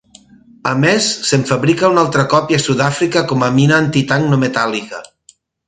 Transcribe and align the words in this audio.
A 0.69 0.71
més, 0.83 1.09
se'n 1.31 1.43
fabrica 1.49 1.91
una 1.93 2.01
altra 2.05 2.25
còpia 2.33 2.61
a 2.63 2.65
Sudàfrica 2.65 3.25
com 3.33 3.47
a 3.49 3.53
"Mina 3.61 3.79
antitanc 3.85 4.29
no 4.35 4.43
metàl·lica". 4.49 5.07